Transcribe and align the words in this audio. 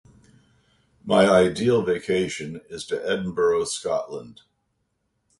My 1.05 1.29
ideal 1.29 1.83
vacation 1.83 2.61
is 2.71 2.87
to 2.87 3.05
Edinburgh, 3.07 3.65
Scotland. 3.65 4.41